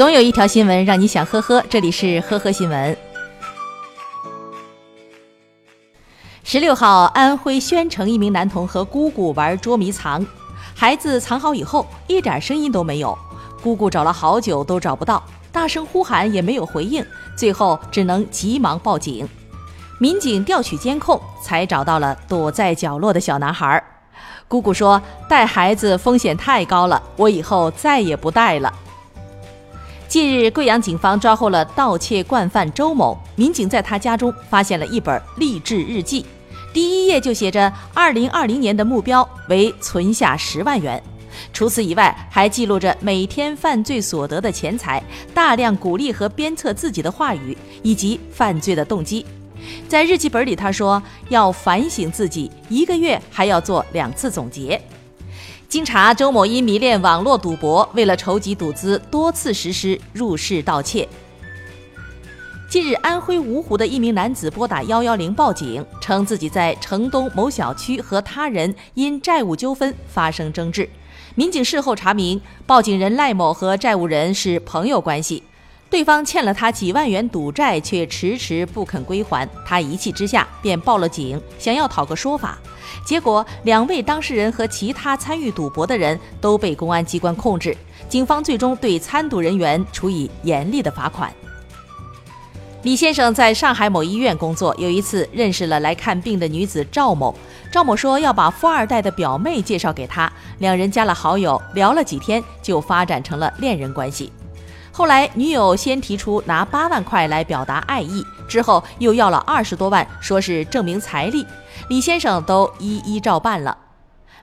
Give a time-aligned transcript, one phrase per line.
[0.00, 2.96] 总有一条新闻让你想呵呵，这里是呵呵新闻。
[6.42, 10.24] 十六号，安徽宣城一名男童和姑姑玩捉迷藏，
[10.74, 13.18] 孩子藏好以后一点声音都没有，
[13.62, 15.22] 姑姑找了好久都找不到，
[15.52, 17.04] 大声呼喊也没有回应，
[17.36, 19.28] 最后只能急忙报警。
[19.98, 23.84] 民警调取监控，才找到了躲在角落的小男孩。
[24.48, 28.72] 姑姑说：“带孩子风险太高了，我以后再也不带了。”
[30.10, 33.16] 近日，贵阳警方抓获了盗窃惯犯周某。
[33.36, 36.26] 民警在他家中发现了一本励志日记，
[36.72, 41.00] 第一页就写着：“二零二零年的目标为存下十万元。”
[41.54, 45.00] 除此以外，还记录着每天犯罪所得的钱财，
[45.32, 49.24] 大量鼓励和鞭策自己的话语，以及犯罪的动机。
[49.88, 54.82] 在日记本里，他说要反省自己，一个月还要做两次总结。
[55.70, 61.08] 经查，周某因迷恋网络赌博，为了筹集赌资，多次实施入室盗窃。
[62.68, 70.90] 近日，安徽芜湖的一名男子拨打幺幺零报警，称自己在城东某小区和他人因债务纠纷发生争执。
[71.36, 75.40] 民警事后查明，报警人赖某和债务人是朋友关系。
[75.88, 82.58] 对方欠了他几万元赌债，却迟迟不肯归还，他一气之下便报了警，想要讨个说法。
[83.04, 87.76] 结果，两位当事人和其他参与赌博的人都被公安机关控制，
[88.08, 91.32] 警方最终对参赌人员处以严厉的罚款。
[92.82, 97.34] 李先生在上海某医院工作，有一次认识了来看病的女子赵某，
[97.70, 104.32] 赵某说要把富二代的表妹介绍给他，两人加了好友，聊了几天就发展成了恋人关系。
[104.92, 111.46] 后来，女友先提出拿八万块来表达爱意，之后又要了二十多万，说是证明财力。
[111.88, 113.76] 李先生都一一照办了。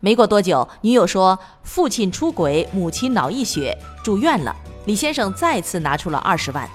[0.00, 4.54] 没过多久，女友说父亲出轨，母亲脑溢血住院了。
[4.84, 6.68] 李先生再次拿出了二十万。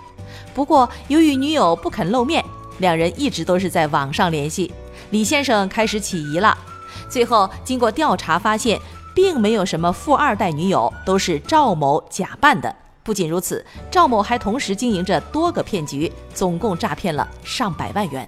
[0.54, 2.44] 不过，由于女友不肯露面，
[2.80, 4.72] 两人一直都是在网上联系。
[5.12, 6.58] 李先生开始起疑了。
[7.10, 8.80] 最后，经过调查发现，
[9.16, 12.76] 并没有什么富二代女友，都是赵某假扮的。
[13.04, 18.28] 不仅如此，赵某还同时经营着多个骗局，总共诈骗了上百万元。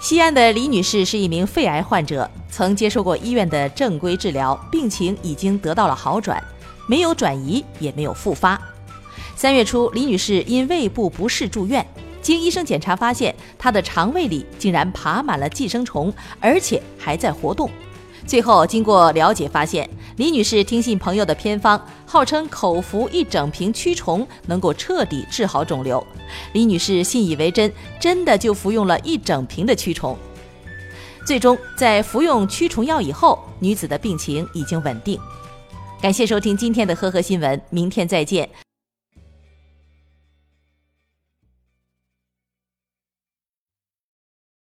[0.00, 6.42] 西安的李女士是一名肺癌患者，曾接受过医院的正规治疗，病情已经得到了好转，
[6.88, 8.60] 没有转移，也没有复发。
[9.36, 11.86] 三月初，李女士因胃部不适住院，
[12.20, 17.70] 经医生检查发现，她的肠胃里竟然爬满了寄生虫，而且还在活动。
[18.26, 26.04] 最后，经过了解，发现李女士听信朋友的偏方，号称口服一整瓶驱虫能够彻底治好肿瘤。
[26.52, 30.16] 李女士信以为真，真的就服用了一整瓶的驱虫。
[31.26, 35.20] 最终，在服用驱虫药以后，女子的病情已经稳定。
[36.00, 38.48] 感谢收听今天的呵呵新闻，明天再见。